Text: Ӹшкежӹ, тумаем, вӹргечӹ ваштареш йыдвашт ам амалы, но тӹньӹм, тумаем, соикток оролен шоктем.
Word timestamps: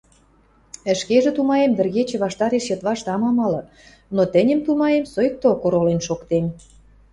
Ӹшкежӹ, 0.91 1.31
тумаем, 1.35 1.71
вӹргечӹ 1.77 2.17
ваштареш 2.23 2.65
йыдвашт 2.69 3.05
ам 3.13 3.21
амалы, 3.29 3.61
но 4.15 4.23
тӹньӹм, 4.33 4.59
тумаем, 4.65 5.05
соикток 5.13 5.59
оролен 5.65 5.99
шоктем. 6.07 6.45